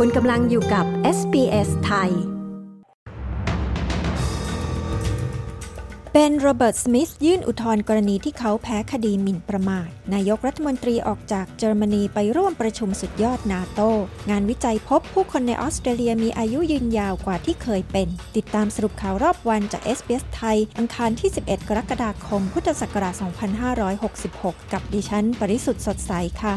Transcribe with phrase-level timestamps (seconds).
[0.00, 0.86] คุณกำลังอยู่กับ
[1.18, 2.10] SBS ไทย
[6.12, 13.80] เบนโรเบิร์ต สมิธยื่นอุทธรณ์กรณีที่เขาแพ้คดีหมิ่นประมาท นายกรัฐมนตรีออกจากเยอรมนีไปร่วมประชุมสุดยอดนาโต
[14.30, 23.14] งานวิจัยพบผู้คนในออสเตรเลียมีอายุยืนยาวกว่าที่เคยเป็น ติดตามสรุปข่าวรอบวันจาก SBS ไทย อังคารที่ 11 กรกฎาคม พุทธศักราช
[23.94, 26.54] 2566 กับดิฉัน ปริสุทธ์สดใสค่ะ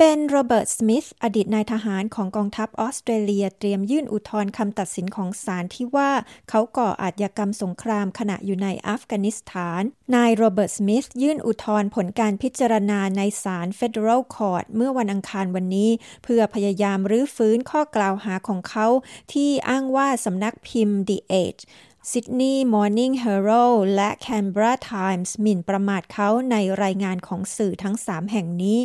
[0.00, 6.10] เป็นโรเบิร์ต สมิธ อดีตนายทหารของกองทัพออสเตรเลีย เตรียมยื่นอุทธรณ์คำตัดสินของศาลที่ว่า
[6.48, 9.82] เขาก่ออาชญากรรมสงครามขณะอยู่ในอัฟกานิสถาน
[10.14, 15.90] นายโรเบิร์ต สมิธ ยื่นอุทธรณ์ผลการพิจารณาในศาล Federal Court เมื่อวันอังคารวันนี้
[16.24, 18.86] เพื่อพยายามรื้อฟื้นข้อกล่าวหาของเขา
[19.32, 21.62] ที่อ้างว่าสำนักพิมพ์ The Age
[22.12, 23.50] Sydney Morning Herald
[23.96, 28.78] และ Canberra Times หมิ่นประมาทเขาในรายงานของสื่อทั้ง 3 แห่งนี้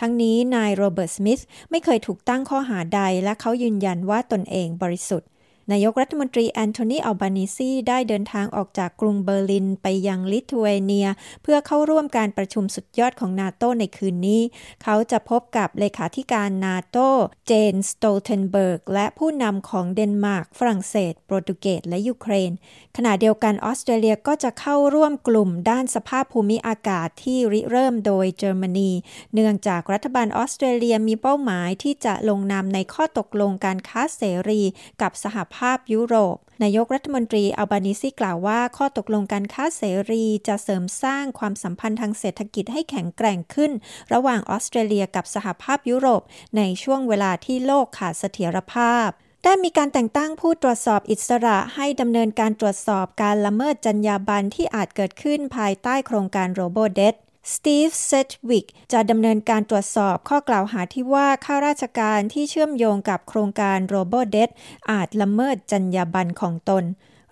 [0.00, 5.28] ทั้งนี้นายโรเบิร์ตสมิธไม่เคยถูกตั้งข้อหาใดและเขายืนยันว่าตนเองบริสุทธิ์
[5.72, 11.08] นายกรัฐมนตรีแอนโทนีอัลบานิซีได้เดินทางออกจากกรุงเบอร์ลินไปยังลิทัวเนีย
[11.42, 14.42] เพื่อเข้าร่วมการประชุมสุดยอดของนาโตในคืนนี้
[14.82, 16.98] เขาจะพบกับเลขาธิการนาโต
[17.46, 22.50] เยนส์ สโตลเทนเบิร์ก และผู้นำของเดนมาร์ก ฝรั่งเศส โปรตุเกส และยูเครน
[22.96, 28.90] ขณะเดียวกันออสเตรเลียก็จะเข้าร่วมกลุ่มด้านสภาพภูมิอากาศที่ริเริ่มโดยเยอรมนี
[29.34, 34.62] เนื่องจากรัฐบาลออสเตรเลียมีเป้าหมายที่จะลงนามในข้อตกลงการค้าเสรี
[35.02, 43.72] กับสหภาพยุโรป นายกรัฐมนตรีอัลบานิซีกล่าวว่า ข้อตกลงการค้าเสรีจะเสริมสร้างความสัมพันธ์ทางเศรษฐกิจให้แข็งแกร่งขึ้น
[44.12, 46.22] ระหว่างออสเตรเลียกับสหภาพยุโรป
[46.56, 49.08] ในช่วงเวลาที่โลกขาดเสถียรภาพ
[49.44, 57.14] ได้มีการแต่งตั้งผู้ตรวจสอบอิสระให้ดำเนินการตรวจสอบการละเมิดจรรยาบรรณที่อาจเกิดขึ้นภายใต้โครงการ Robodebt
[57.54, 64.50] สตีฟเซดจ์วิกจะดำเนินการตรวจสอบข้อกล่าวหาที่ว่าข้าราชการที่เชื่อมโยงกับโครงการ Robodebt
[64.90, 66.84] อาจละเมิดจรรยาบรรณของตน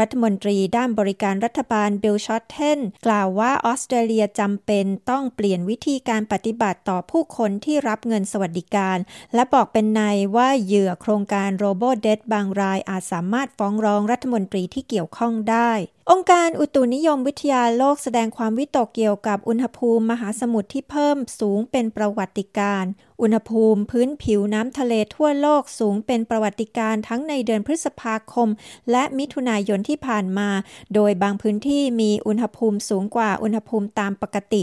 [0.00, 8.98] รัฐมนตรีด้านบริการรัฐบาลบิลชอร์เทนกล่าวว่าออสเตรเลียจำเป็นต้องเปลี่ยนวิธีการปฏิบัติต่อผู้คนที่รับเงินสวัสดิการ
[9.34, 10.00] และบอกเป็นใน
[10.36, 15.72] ว่าเหยื่อโครงการโรโบเดตบางรายอาจสามารถฟ้องร้องรัฐมนตรีที่เกี่ยวข้องได้
[16.10, 22.84] องค์การอุตุนิยมวิทยาโลกแสดงความวิตกเกี่ยวกับอุณหภูมิมหาสมุทรที่เพิ่มสูงเป็นประวัติการ
[23.22, 28.48] อุณหภูมิพื้นผิวน้ำทะเลทั่วโลกสูงเป็นประวัติการทั้งในเดือนพฤษภาคม
[28.90, 30.50] และมิถุนายนที่ผ่านมา
[30.94, 34.62] โดยบางพื้นที่มีอุณหภูมิสูงกว่าอุณหภูมิตามปกติ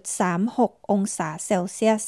[0.00, 2.04] 1.36 องศาเซลเซียส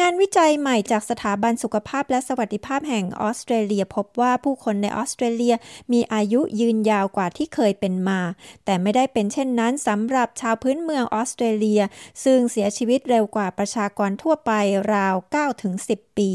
[0.00, 5.54] งานวิจัยใหม่จากสถาบันสุขภาพและสวัสดิภาพแห่งออสเตรเลียพบว่าผู้คนในออสเตรเลีย
[5.92, 8.20] มีอายุยืนยาวกว่าที่เคยเป็นมา
[8.64, 11.82] แต่ไม่ได้เป็นเช่นนั้นสำหรับชาวพื้นเมืองออสเตรเลีย
[12.24, 14.52] ซึ่งเสียชีวิตเร็วกว่าประชากรทั่วไป
[14.94, 15.14] ราว
[15.66, 16.30] 9-10ปี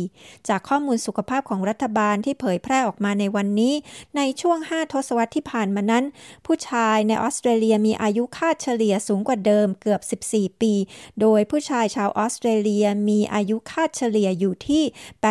[0.47, 3.73] จากข้อมูลสุขภาพของรัฐบาลที่เผยแพร่ออกมาในวันนี้
[4.17, 6.05] ในช่วง 5 ทศวรรษที่ผ่านมานั้น
[6.45, 10.73] ผู้ชายในออสเตรเลียมีอายุคาดเฉลี่ยสูงกว่าเดิมเกือบ 14 ปี
[11.21, 14.83] โดยผู้ชายชาวออสเตรเลียมีอายุคาดเฉลี่ยอยู่ที่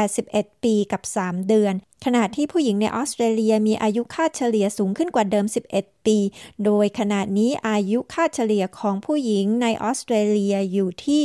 [0.08, 6.18] 81 ปีกับ 3 เดือนขณะที่ผู้หญิงในออสเตรเลียมีอายุคาดเฉลี่ยสูงขึ้นกว่าเดิม 11 ปี
[6.64, 11.22] โดยขณะนี้อายุคาดเฉลี่ยของผู้หญิงในออสเตรเลียอยู่ที่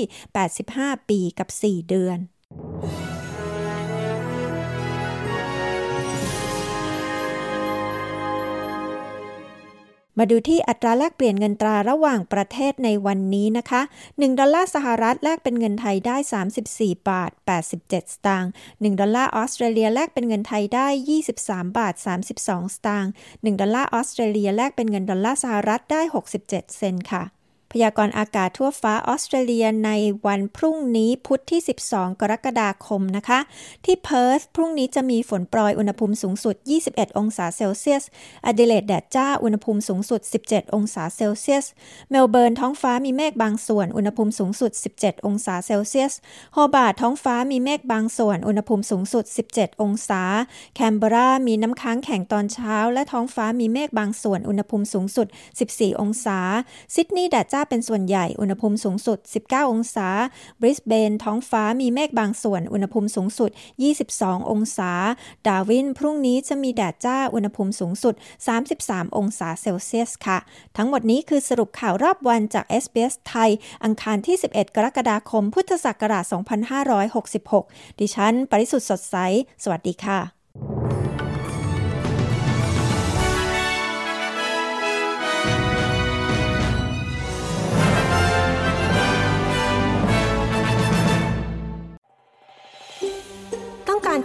[0.54, 2.18] 85 ปีกับ 4 เดือน
[10.18, 16.18] มาดูที่อัตราแลกเปลี่ยนเงินตราระหว่างประเทศในวันนี้นะคะ 1 ดอลลาร์สหรัฐแลกเป็นเงินไทยได้
[16.62, 17.31] 34 บาท
[17.72, 17.94] 87 ส
[18.25, 20.88] ตางค์ 1 ดอลลาร์ออสเตรเลียแลกเป็นเงินไทยได้
[21.31, 21.94] 23 บาท
[22.29, 26.01] 32 สตางค์ 1 ดอลลาร์ออสเตรเลียแลกเป็นเงินดอลลาร์สหรัฐได้
[26.35, 27.24] 67 เซนต์ค่ะ
[27.74, 29.92] พยากรณ์อากาศทั่วฟ้าออสเตรเลียใน
[30.26, 33.40] วันพรุ่งนี้พุธที่ 12 กรกฎาคมนะคะ
[33.86, 36.56] ที่เพิร์ธพรุ่งนี้จะมีฝนโปรยอุณหภูมิสูงสุด
[36.88, 41.66] 21 องศาเซลเซียส แอดิเลดแดดจ้าอุณหภูมิสูงสุด 17 องศาเซลเซียส
[42.10, 46.14] เมลเบิร์นท้องฟ้ามีเมฆบางส่วน อุณหภูมิสูงสุด 17 องศาเซลเซียส
[46.54, 49.24] โฮบาร์ท้องฟ้ามีเมฆบางส่วน อุณหภูมิสูงสุด
[49.54, 50.22] 17 องศา
[50.76, 55.28] แคนเบรามีน้ำค้างแข็งตอนเช้า และท้องฟ้ามีเมฆบางส่วน อุณหภูมิสูงสุด
[55.64, 56.40] 14 องศา
[56.96, 60.10] ซิดนีย์แดดจ้าเป็นส่วนใหญ่ อุณหภูมิสูงสุด 19 องศา
[60.62, 63.50] บริสเบน ท้องฟ้ามีเมฆบางส่วน อุณหภูมิสูงสุด
[64.00, 64.92] 22 องศา
[65.48, 68.13] ดาวิน พรุ่งนี้จะมีแดดจ้า อุณหภูมิสูงสุด
[68.65, 70.38] 33 องศาเซลเซียสค่ะ
[70.77, 73.51] ทั้งหมดนี้คือสรุปข่าวรอบวันจาก SBS ไทย
[73.83, 76.25] อังคารที่ 11 กรกฎาคม พุทธศักราช
[77.31, 79.16] 2566 ดิฉัน ปริสุทธ์สดใส
[79.63, 80.43] สวัสดีค่ะ